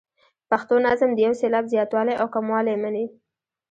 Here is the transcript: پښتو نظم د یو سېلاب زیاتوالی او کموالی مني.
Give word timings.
پښتو 0.49 0.75
نظم 0.85 1.09
د 1.13 1.19
یو 1.25 1.33
سېلاب 1.41 1.65
زیاتوالی 1.73 2.15
او 2.21 2.27
کموالی 2.35 2.75
مني. 2.83 3.05